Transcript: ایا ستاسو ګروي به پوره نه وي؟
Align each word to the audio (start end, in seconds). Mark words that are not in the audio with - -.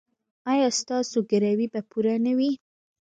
ایا 0.51 0.67
ستاسو 0.79 1.17
ګروي 1.31 1.67
به 1.73 1.79
پوره 1.89 2.15
نه 2.25 2.33
وي؟ 2.37 2.51